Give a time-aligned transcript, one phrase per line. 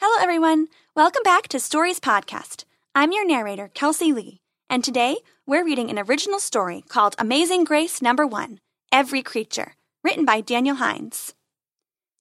[0.00, 0.68] Hello, everyone.
[0.94, 2.62] Welcome back to Stories Podcast.
[2.94, 4.40] I'm your narrator, Kelsey Lee,
[4.70, 8.60] and today we're reading an original story called Amazing Grace Number One
[8.92, 9.74] Every Creature,
[10.04, 11.34] written by Daniel Hines.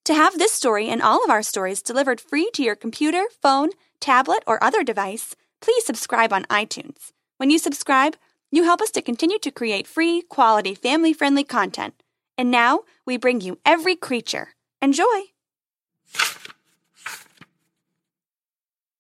[0.06, 3.70] To have this story and all of our stories delivered free to your computer, phone,
[4.00, 7.12] tablet, or other device, please subscribe on iTunes.
[7.38, 8.16] When you subscribe,
[8.52, 12.02] you help us to continue to create free, quality, family friendly content.
[12.40, 14.56] And now we bring you Every Creature.
[14.82, 15.26] Enjoy!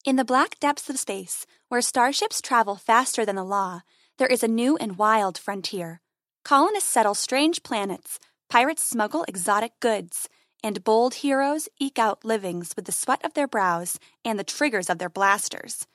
[0.08, 3.82] In the black depths of space, where starships travel faster than the law,
[4.18, 6.00] there is a new and wild frontier.
[6.46, 8.18] Colonists settle strange planets,
[8.50, 10.30] pirates smuggle exotic goods,
[10.64, 14.90] and bold heroes eke out livings with the sweat of their brows and the triggers
[14.90, 15.86] of their blasters.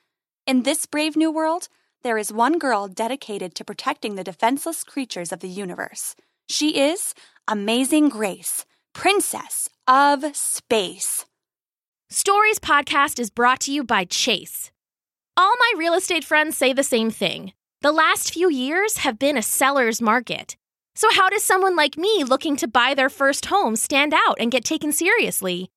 [0.45, 1.67] In this brave new world,
[2.03, 6.15] there is one girl dedicated to protecting the defenseless creatures of the universe.
[6.47, 7.15] She is
[7.47, 11.25] Amazing Grace, Princess of Space.
[12.15, 14.69] Stories Podcast is brought to you by Chase.
[15.35, 17.53] All my real estate friends say the same thing.
[17.81, 20.55] The last few years have been a seller's market.
[20.93, 24.51] So, how does someone like me looking to buy their first home stand out and
[24.51, 25.71] get taken seriously?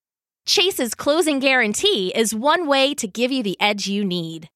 [0.44, 4.50] Chase's closing guarantee is one way to give you the edge you need.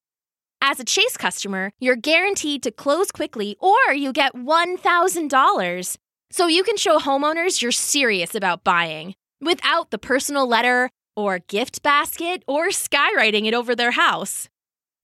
[0.61, 5.97] As a Chase customer, you're guaranteed to close quickly or you get $1,000.
[6.29, 11.83] So you can show homeowners you're serious about buying without the personal letter or gift
[11.83, 14.49] basket, or skywriting it over their house.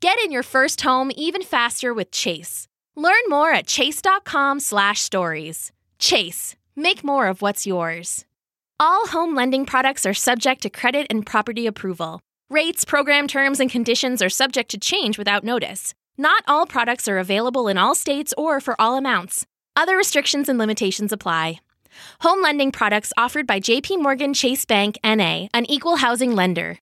[0.01, 2.67] Get in your first home even faster with Chase.
[2.95, 5.71] Learn more at chase.com/stories.
[5.99, 8.25] Chase, make more of what's yours.
[8.79, 12.19] All home lending products are subject to credit and property approval.
[12.49, 15.93] Rates, program terms, and conditions are subject to change without notice.
[16.17, 19.45] Not all products are available in all states or for all amounts.
[19.75, 21.59] Other restrictions and limitations apply.
[22.21, 26.79] Home lending products offered by JP Morgan Chase Bank NA, an equal housing lender.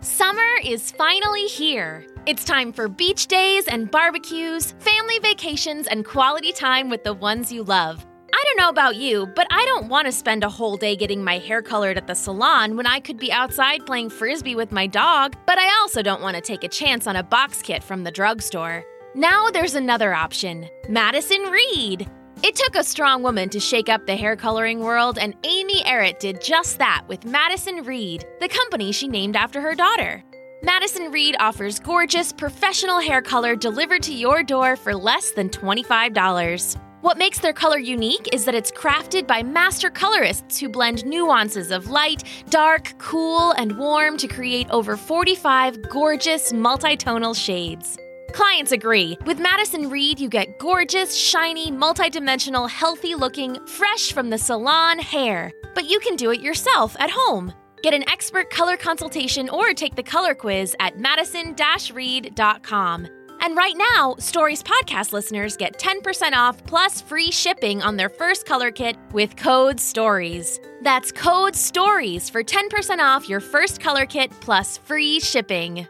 [0.00, 2.06] Summer is finally here.
[2.24, 7.50] It's time for beach days and barbecues, family vacations, and quality time with the ones
[7.50, 8.06] you love.
[8.32, 11.24] I don't know about you, but I don't want to spend a whole day getting
[11.24, 14.86] my hair colored at the salon when I could be outside playing frisbee with my
[14.86, 18.04] dog, but I also don't want to take a chance on a box kit from
[18.04, 18.84] the drugstore.
[19.16, 22.08] Now there's another option Madison Reed.
[22.42, 26.20] It took a strong woman to shake up the hair coloring world, and Amy Errett
[26.20, 30.22] did just that with Madison Reed, the company she named after her daughter.
[30.62, 36.76] Madison Reed offers gorgeous, professional hair color delivered to your door for less than $25.
[37.00, 41.72] What makes their color unique is that it's crafted by master colorists who blend nuances
[41.72, 47.98] of light, dark, cool, and warm to create over 45 gorgeous multitonal shades.
[48.32, 49.16] Clients agree.
[49.26, 55.52] With Madison Reed, you get gorgeous, shiny, multidimensional, healthy looking, fresh from the salon hair.
[55.74, 57.52] But you can do it yourself at home.
[57.82, 61.54] Get an expert color consultation or take the color quiz at madison
[61.92, 63.08] reed.com.
[63.40, 68.46] And right now, Stories Podcast listeners get 10% off plus free shipping on their first
[68.46, 70.58] color kit with code STORIES.
[70.82, 75.86] That's code STORIES for 10% off your first color kit plus free shipping.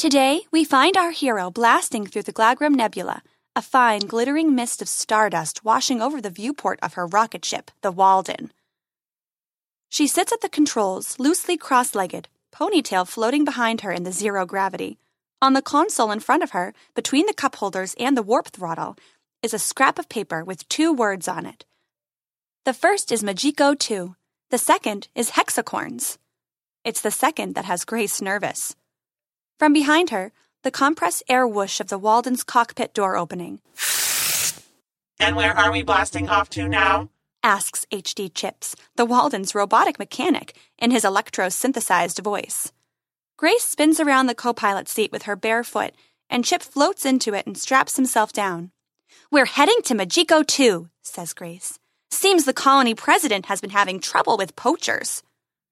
[0.00, 3.22] Today, we find our hero blasting through the Glagram Nebula,
[3.54, 7.92] a fine, glittering mist of stardust washing over the viewport of her rocket ship, the
[7.92, 8.50] Walden.
[9.90, 14.46] She sits at the controls, loosely cross legged, ponytail floating behind her in the zero
[14.46, 14.96] gravity.
[15.42, 18.96] On the console in front of her, between the cup holders and the warp throttle,
[19.42, 21.66] is a scrap of paper with two words on it.
[22.64, 24.16] The first is Majiko 2.
[24.48, 26.16] The second is Hexacorns.
[26.86, 28.74] It's the second that has Grace nervous.
[29.60, 30.32] From behind her,
[30.62, 33.60] the compressed air whoosh of the Walden's cockpit door opening.
[35.18, 37.10] And where are we blasting off to now?
[37.42, 42.72] asks HD Chips, the Walden's robotic mechanic, in his electro synthesized voice.
[43.36, 45.92] Grace spins around the co pilot seat with her bare foot,
[46.30, 48.70] and Chip floats into it and straps himself down.
[49.30, 51.78] We're heading to Majiko 2, says Grace.
[52.10, 55.22] Seems the colony president has been having trouble with poachers.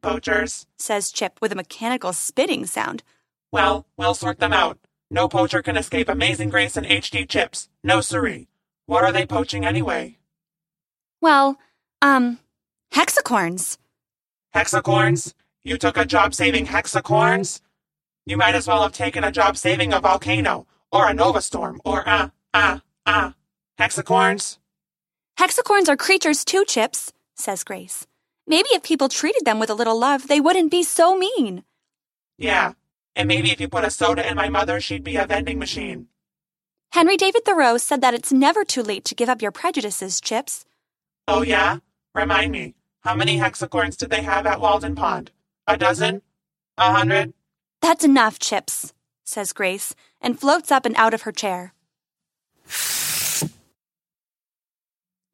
[0.03, 0.67] Poachers?
[0.77, 3.03] says Chip with a mechanical spitting sound.
[3.51, 4.79] Well, we'll sort them out.
[5.11, 7.69] No poacher can escape Amazing Grace and HD chips.
[7.83, 8.49] No siree.
[8.87, 10.19] What are they poaching anyway?
[11.21, 11.59] Well,
[12.03, 12.39] um,
[12.93, 13.79] hexacorns.
[14.55, 15.35] Hexacorns?
[15.65, 17.61] You took a job saving hexacorns?
[18.27, 21.81] You might as well have taken a job saving a volcano, or a nova storm,
[21.85, 23.33] or uh, uh, uh.
[23.79, 24.59] Hexacorns?
[25.39, 28.07] Hexacorns are creatures too, Chips, says Grace.
[28.47, 31.65] Maybe if people treated them with a little love, they wouldn't be so mean.
[32.37, 32.73] Yeah,
[33.17, 36.09] and maybe if you put a soda in my mother, she'd be a vending machine.
[36.93, 40.65] Henry David Thoreau said that it's never too late to give up your prejudices, Chips.
[41.27, 41.79] Oh, yeah?
[42.15, 45.31] Remind me, how many hexacorns did they have at Walden Pond?
[45.67, 46.23] A dozen?
[46.79, 47.35] A hundred?
[47.83, 48.95] That's enough, Chips,
[49.25, 51.75] says Grace, and floats up and out of her chair.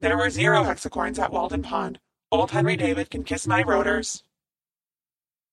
[0.01, 1.99] There were zero hexacorns at Walden Pond.
[2.31, 4.23] Old Henry David can kiss my rotors.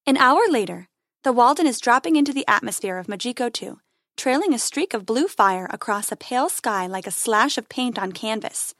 [0.06, 0.88] An hour later,
[1.24, 3.78] the Walden is dropping into the atmosphere of Majiko 2,
[4.16, 7.96] trailing a streak of blue fire across a pale sky like a slash of paint
[7.96, 8.74] on canvas.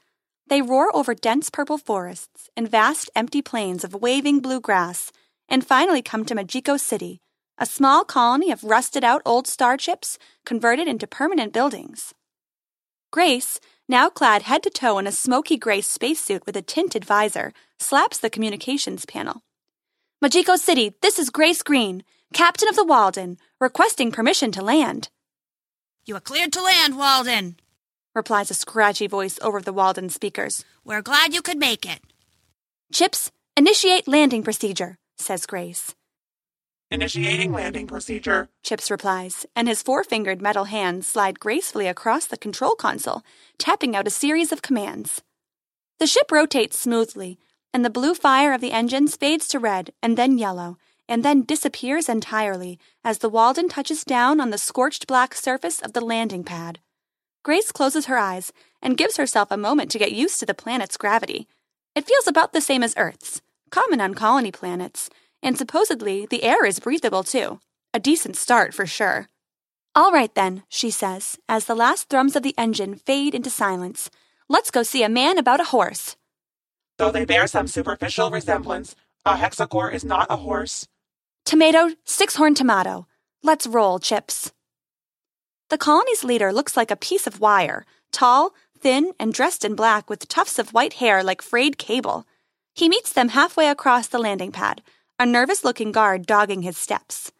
[0.47, 5.09] They roar over dense purple forests and vast empty plains of waving blue grass,
[5.47, 7.21] and finally come to Majiko City,
[7.57, 12.13] a small colony of rusted out old starships converted into permanent buildings.
[13.09, 13.57] Grace,
[13.87, 18.17] now clad head to toe in a smoky gray spacesuit with a tinted visor, slaps
[18.17, 19.43] the communications panel.
[20.21, 22.03] Majiko City, this is Grace Green,
[22.33, 25.09] captain of the Walden, requesting permission to land.
[26.05, 27.55] You are cleared to land, Walden,
[28.13, 30.65] replies a scratchy voice over the Walden speakers.
[30.83, 32.01] We're glad you could make it.
[32.91, 35.95] Chips, initiate landing procedure, says Grace.
[36.91, 38.49] Initiating landing procedure.
[38.61, 43.23] Chips replies, and his four fingered metal hands slide gracefully across the control console,
[43.57, 45.23] tapping out a series of commands.
[45.99, 47.39] The ship rotates smoothly,
[47.73, 50.77] and the blue fire of the engines fades to red and then yellow,
[51.07, 55.93] and then disappears entirely as the Walden touches down on the scorched black surface of
[55.93, 56.79] the landing pad.
[57.43, 60.97] Grace closes her eyes and gives herself a moment to get used to the planet's
[60.97, 61.47] gravity.
[61.93, 65.09] It feels about the same as Earth's, common on colony planets,
[65.41, 67.59] and supposedly the air is breathable too.
[67.93, 69.27] A decent start for sure.
[69.93, 74.09] All right then, she says, as the last thrums of the engine fade into silence.
[74.49, 76.15] Let's go see a man about a horse.
[76.97, 78.95] Though they bear some superficial resemblance,
[79.25, 80.87] a hexacorn is not a horse.
[81.45, 83.05] Tomato, six horn tomato.
[83.43, 84.53] Let's roll, Chips.
[85.69, 90.09] The colony's leader looks like a piece of wire, tall, thin, and dressed in black
[90.09, 92.25] with tufts of white hair like frayed cable.
[92.73, 94.81] He meets them halfway across the landing pad,
[95.19, 97.31] a nervous looking guard dogging his steps.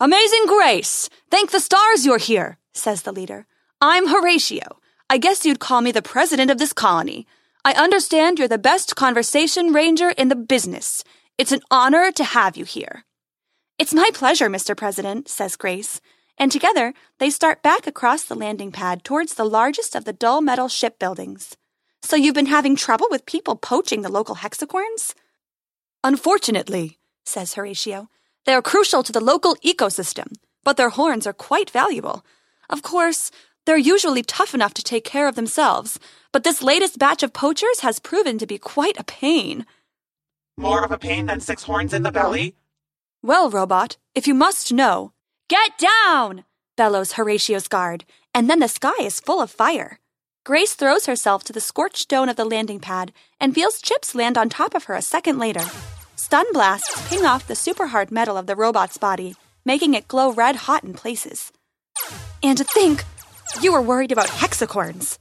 [0.00, 1.10] Amazing Grace!
[1.30, 3.46] Thank the stars you're here, says the leader.
[3.80, 4.78] I'm Horatio.
[5.10, 7.26] I guess you'd call me the president of this colony.
[7.64, 11.02] I understand you're the best conversation ranger in the business.
[11.36, 13.04] It's an honor to have you here.
[13.78, 14.76] It's my pleasure, Mr.
[14.76, 16.00] President, says Grace,
[16.36, 20.40] and together they start back across the landing pad towards the largest of the dull
[20.40, 21.56] metal ship buildings.
[22.02, 25.14] So you've been having trouble with people poaching the local hexacorns?
[26.02, 28.08] Unfortunately, says Horatio,
[28.46, 30.32] they are crucial to the local ecosystem,
[30.64, 32.26] but their horns are quite valuable.
[32.68, 33.30] Of course,
[33.64, 36.00] they're usually tough enough to take care of themselves,
[36.32, 39.66] but this latest batch of poachers has proven to be quite a pain.
[40.56, 42.56] More of a pain than six horns in the belly?
[43.22, 45.12] Well, Robot, if you must know.
[45.48, 46.44] Get down!
[46.76, 49.98] bellows Horatio's guard, and then the sky is full of fire.
[50.44, 54.38] Grace throws herself to the scorched stone of the landing pad and feels chips land
[54.38, 55.64] on top of her a second later.
[56.14, 60.32] Stun blasts ping off the super hard metal of the robot's body, making it glow
[60.32, 61.52] red hot in places.
[62.42, 63.04] And to think,
[63.60, 65.18] you were worried about hexacorns.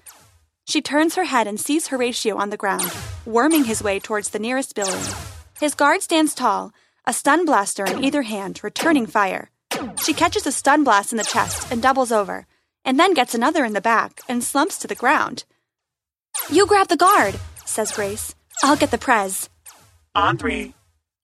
[0.67, 2.93] She turns her head and sees Horatio on the ground,
[3.25, 5.03] worming his way towards the nearest building.
[5.59, 6.73] His guard stands tall,
[7.07, 9.49] a stun blaster in either hand, returning fire.
[10.03, 12.45] She catches a stun blast in the chest and doubles over,
[12.83, 15.45] and then gets another in the back and slumps to the ground.
[16.51, 18.35] You grab the guard, says Grace.
[18.61, 19.49] I'll get the prez.
[20.15, 20.73] On three.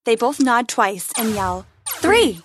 [0.05, 2.39] They both nod twice and yell, Three!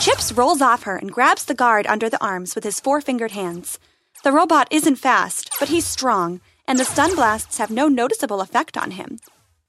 [0.00, 3.32] Chips rolls off her and grabs the guard under the arms with his four fingered
[3.32, 3.78] hands.
[4.24, 8.76] The robot isn't fast, but he's strong, and the stun blasts have no noticeable effect
[8.76, 9.18] on him.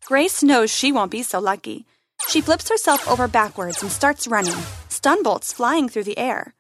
[0.06, 1.86] Grace knows she won't be so lucky.
[2.28, 4.58] She flips herself over backwards and starts running,
[4.90, 6.54] stun bolts flying through the air.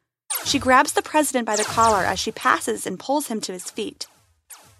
[0.45, 3.69] She grabs the president by the collar as she passes and pulls him to his
[3.69, 4.07] feet.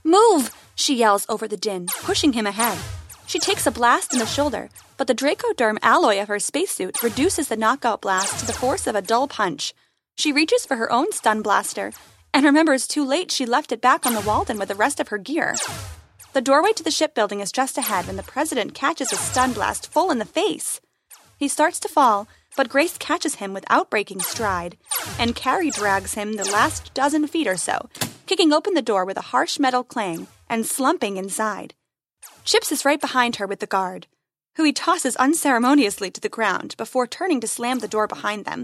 [0.04, 0.52] Move!
[0.76, 2.78] she yells over the din, pushing him ahead.
[3.28, 7.48] She takes a blast in the shoulder, but the Dracoderm alloy of her spacesuit reduces
[7.48, 9.74] the knockout blast to the force of a dull punch.
[10.18, 11.94] She reaches for her own stun blaster
[12.34, 15.10] and remembers too late she left it back on the Walden with the rest of
[15.10, 15.56] her gear.
[16.34, 19.92] The doorway to the shipbuilding is just ahead when the president catches a stun blast
[19.92, 20.80] full in the face.
[21.38, 24.78] He starts to fall, but Grace catches him without breaking stride,
[25.20, 27.90] and Carrie drags him the last dozen feet or so,
[28.28, 31.74] kicking open the door with a harsh metal clang and slumping inside.
[32.46, 34.08] Chips is right behind her with the guard,
[34.56, 38.64] who he tosses unceremoniously to the ground before turning to slam the door behind them.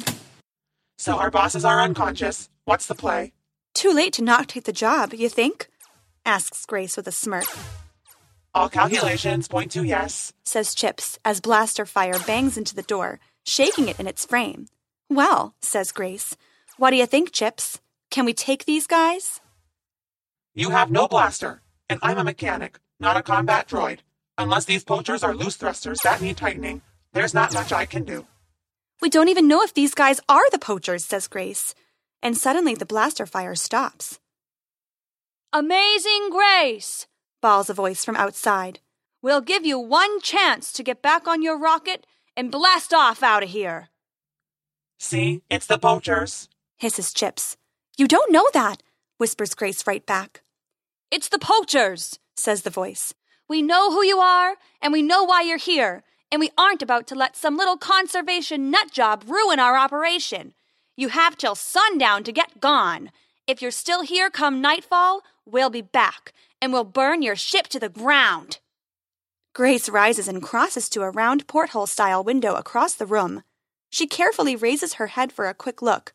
[0.97, 2.49] So our bosses are unconscious.
[2.63, 3.33] What's the play?
[3.73, 5.67] Too late to not take the job, you think?
[6.27, 7.45] Asks Grace with a smirk.
[8.53, 13.87] All calculations point to yes, says Chips as blaster fire bangs into the door, shaking
[13.87, 14.67] it in its frame.
[15.09, 16.35] Well, says Grace,
[16.77, 17.79] what do you think, Chips?
[18.11, 19.41] Can we take these guys?
[20.53, 23.99] You have no blaster, and I'm a mechanic, not a combat droid.
[24.37, 26.81] Unless these poachers are loose thrusters that need tightening,
[27.13, 28.27] There's not much I can do.
[29.01, 31.73] We don't even know if these guys are the poachers, says Grace.
[32.21, 34.19] And suddenly the blaster fire stops.
[35.53, 37.07] Amazing Grace,
[37.41, 38.81] bawls a voice from outside.
[39.21, 43.43] We'll give you one chance to get back on your rocket and blast off out
[43.43, 43.87] of here.
[44.99, 46.49] See, it's the poachers.
[46.75, 47.55] hisses Chips.
[47.97, 48.83] You don't know that,
[49.19, 50.41] whispers Grace right back.
[51.11, 53.13] It's the poachers, says the voice.
[53.47, 57.07] We know who you are, and we know why you're here, and we aren't about
[57.07, 60.53] to let some little conservation nut job ruin our operation.
[60.97, 63.11] You have till sundown to get gone.
[63.47, 67.79] If you're still here come nightfall, we'll be back, and we'll burn your ship to
[67.79, 68.59] the ground.
[69.53, 73.43] Grace rises and crosses to a round porthole style window across the room.
[73.89, 76.13] She carefully raises her head for a quick look.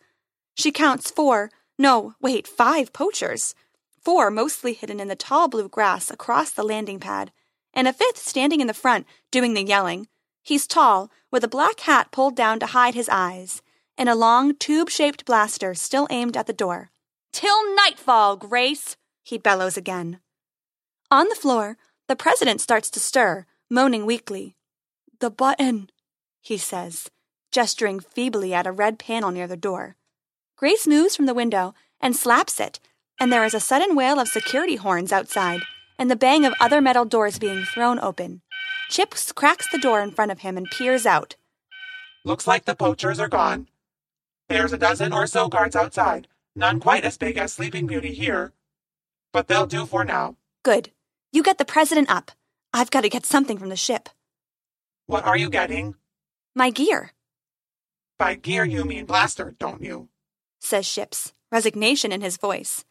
[0.55, 3.55] She counts four, no, wait, five poachers.
[4.01, 7.33] Four mostly hidden in the tall blue grass across the landing pad,
[7.73, 10.09] and a fifth standing in the front doing the yelling.
[10.43, 13.63] He's tall, with a black hat pulled down to hide his eyes,
[13.97, 16.91] and a long tube shaped blaster still aimed at the door.
[17.33, 20.21] Till nightfall, Grace, he bellows again.
[21.11, 21.77] On the floor,
[22.09, 24.57] the president starts to stir, moaning weakly.
[25.21, 25.91] The button,
[26.41, 27.11] he says,
[27.51, 29.97] gesturing feebly at a red panel near the door.
[30.57, 32.81] Grace moves from the window and slaps it,
[33.21, 35.63] and there is a sudden wail of security horns outside
[35.99, 38.43] and the bang of other metal doors being thrown open.
[38.89, 41.37] Chips cracks the door in front of him and peers out.
[42.25, 43.69] Looks like the poachers are gone.
[44.49, 46.27] There's a dozen or so guards outside,
[46.57, 48.53] none quite as big as Sleeping Beauty here.
[49.33, 50.37] But they'll do for now.
[50.63, 50.91] Good.
[51.33, 52.33] You get the president up.
[52.73, 54.09] I've got to get something from the ship.
[55.07, 55.95] What are you getting?
[56.55, 57.13] My gear,
[58.19, 60.09] By gear, you mean blaster, don't you?
[60.61, 62.85] says Chips, resignation in his voice.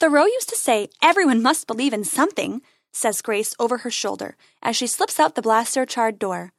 [0.00, 2.60] Thoreau used to say, Everyone must believe in something,
[2.92, 6.52] says Grace over her shoulder as she slips out the blaster charred door.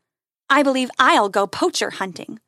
[0.50, 2.40] I believe I'll go poacher hunting.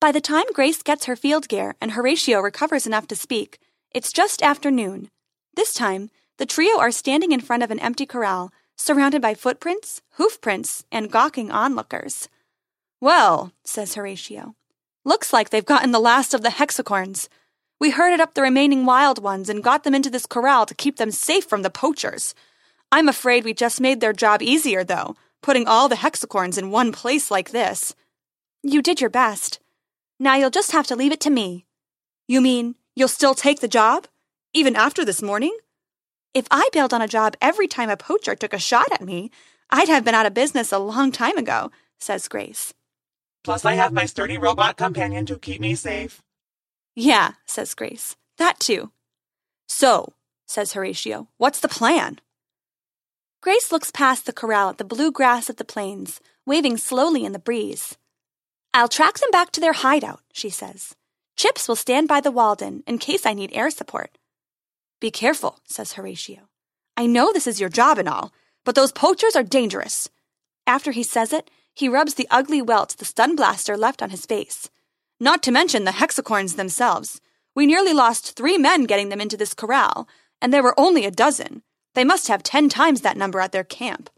[0.00, 3.58] By the time Grace gets her field gear and Horatio recovers enough to speak,
[3.92, 5.10] it's just afternoon.
[5.54, 10.02] This time, the trio are standing in front of an empty corral, surrounded by footprints,
[10.12, 12.28] hoofprints, and gawking onlookers.
[13.00, 14.54] Well, says Horatio,
[15.04, 17.28] looks like they've gotten the last of the hexacorns.
[17.78, 20.96] We herded up the remaining wild ones and got them into this corral to keep
[20.96, 22.34] them safe from the poachers.
[22.90, 26.92] I'm afraid we just made their job easier, though, putting all the hexacorns in one
[26.92, 27.94] place like this.
[28.62, 29.58] You did your best.
[30.20, 31.66] Now you'll just have to leave it to me.
[32.28, 34.06] You mean you'll still take the job?
[34.54, 35.56] Even after this morning?
[36.34, 39.30] If I bailed on a job every time a poacher took a shot at me,
[39.70, 42.74] I'd have been out of business a long time ago, says Grace.
[43.44, 46.22] Plus, I have my sturdy robot companion to keep me safe.
[46.94, 48.16] Yeah, says Grace.
[48.36, 48.90] That too.
[49.68, 50.12] So,
[50.46, 52.18] says Horatio, what's the plan?
[53.40, 57.32] Grace looks past the corral at the blue grass of the plains, waving slowly in
[57.32, 57.96] the breeze.
[58.74, 60.94] I'll track them back to their hideout, she says.
[61.36, 64.18] Chips will stand by the Walden in case I need air support.
[65.02, 66.42] Be careful, says Horatio.
[66.96, 68.32] I know this is your job and all,
[68.64, 70.08] but those poachers are dangerous.
[70.64, 74.24] After he says it, he rubs the ugly welt the stun blaster left on his
[74.24, 74.70] face.
[75.18, 77.20] Not to mention the hexacorns themselves.
[77.52, 80.06] We nearly lost three men getting them into this corral,
[80.40, 81.64] and there were only a dozen.
[81.94, 84.08] They must have ten times that number at their camp.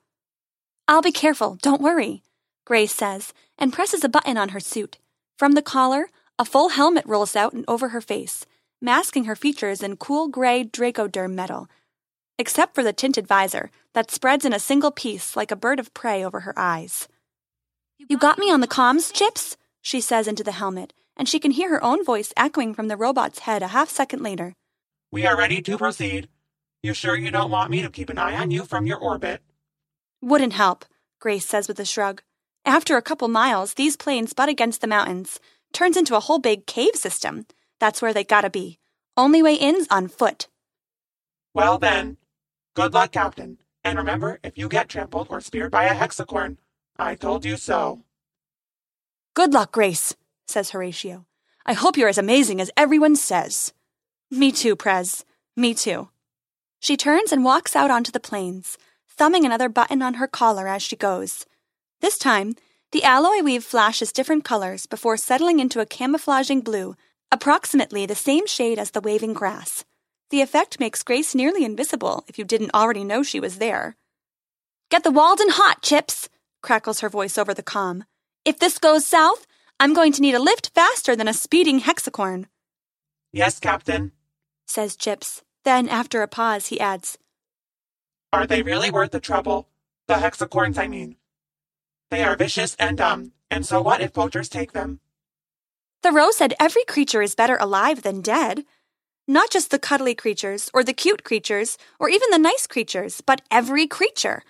[0.87, 2.23] I'll be careful, don't worry,
[2.67, 4.99] Grace says, and presses a button on her suit.
[5.39, 8.45] From the collar, a full helmet rolls out and over her face,
[8.85, 11.69] masking her features in cool gray dracoderm metal,
[12.39, 15.95] except for the tinted visor that spreads in a single piece like a bird of
[15.95, 17.09] prey over her eyes.
[18.09, 19.57] You got me on the comms, Chips?
[19.81, 22.97] she says into the helmet, and she can hear her own voice echoing from the
[22.97, 24.55] robot's head a half second later.
[25.11, 26.29] We are ready to proceed.
[26.83, 29.41] You sure you don't want me to keep an eye on you from your orbit?
[30.21, 30.85] Wouldn't help,
[31.21, 32.21] Grace says with a shrug.
[32.67, 35.41] After a couple miles, these planes butt against the mountains.
[35.73, 37.47] Turns into a whole big cave system.
[37.85, 38.79] That's where they gotta be.
[39.15, 40.49] Only way in's on foot.
[41.53, 42.17] Well then,
[42.73, 43.59] good luck, Captain.
[43.85, 46.57] And remember, if you get trampled or speared by a hexacorn,
[46.99, 48.01] I told you so.
[49.35, 51.27] Good luck, Grace, says Horatio.
[51.67, 53.75] I hope you're as amazing as everyone says.
[54.31, 55.27] Me too, Prez.
[55.55, 56.09] Me too.
[56.81, 60.83] She turns and walks out onto the plains, thumbing another button on her collar as
[60.83, 61.45] she goes.
[62.01, 62.55] This time,
[62.93, 66.97] the alloy weave flashes different colors before settling into a camouflaging blue,
[67.35, 69.85] approximately the same shade as the waving grass.
[70.31, 73.97] The effect makes Grace nearly invisible if you didn't already know she was there.
[74.89, 76.29] Get the Walden hot, Chips,
[76.63, 78.03] crackles her voice over the comm.
[78.45, 79.49] If this goes south,
[79.81, 82.47] I'm going to need a lift faster than a speeding hexacorn,
[83.33, 84.13] Yes, Captain.
[84.65, 85.43] says Chips.
[85.65, 87.19] Then, after a pause, he adds,
[88.33, 89.69] Are they really worth the trouble?
[90.07, 91.17] The hexacorns, I mean.
[92.13, 95.01] They are vicious and dumb, and so what if poachers take them?
[96.05, 98.67] Thoreau said every creature is better alive than dead.
[99.27, 103.41] Not just the cuddly creatures, or the cute creatures, or even the nice creatures, but
[103.51, 104.43] every creature.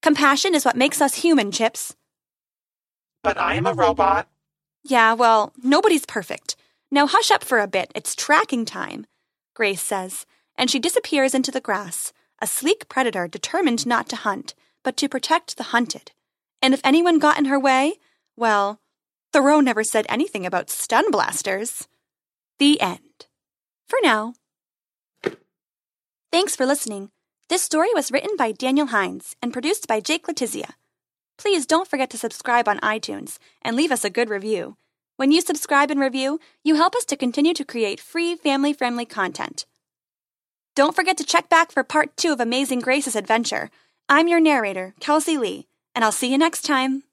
[0.00, 1.94] Compassion is what makes us human, Chips.
[3.22, 4.26] But I am a robot.
[4.84, 6.56] Yeah, well, nobody's perfect.
[6.90, 9.04] Now hush up for a bit, it's tracking time,
[9.54, 10.24] Grace says,
[10.56, 15.10] and she disappears into the grass, a sleek predator determined not to hunt, but to
[15.10, 16.12] protect the hunted.
[16.62, 17.98] And if anyone got in her way,
[18.34, 18.80] well,
[19.32, 21.88] Thoreau never said anything about stun blasters.
[22.58, 23.26] The end.
[23.88, 24.34] For now.
[26.30, 27.10] Thanks for listening.
[27.48, 30.72] This story was written by Daniel Hines and produced by Jake Letizia.
[31.38, 34.76] Please don't forget to subscribe on iTunes and leave us a good review.
[35.16, 39.06] When you subscribe and review, you help us to continue to create free family friendly
[39.06, 39.64] content.
[40.74, 43.70] Don't forget to check back for part two of Amazing Grace's adventure.
[44.08, 47.04] I'm your narrator, Kelsey Lee, and I'll see you next time.